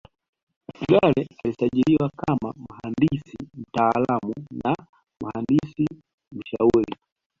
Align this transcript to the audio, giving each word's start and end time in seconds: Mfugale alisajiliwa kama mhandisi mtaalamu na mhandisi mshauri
Mfugale 0.69 1.27
alisajiliwa 1.43 2.09
kama 2.17 2.53
mhandisi 2.57 3.37
mtaalamu 3.53 4.33
na 4.63 4.75
mhandisi 5.23 5.87
mshauri 6.31 6.95